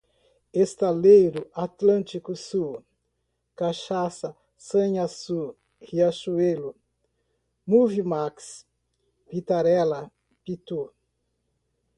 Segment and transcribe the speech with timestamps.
[0.51, 2.83] Estaleiro Atlântico Sul,
[3.55, 6.75] Cachaça Sanhaçu, Riachuelo,
[7.67, 8.65] Moviemax,
[9.31, 10.11] Vitarella,
[10.43, 10.91] Pitú